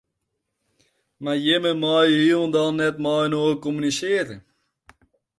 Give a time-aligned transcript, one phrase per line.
[1.23, 4.35] Mar jimme meie hielendal net mei-inoar kommunisearje.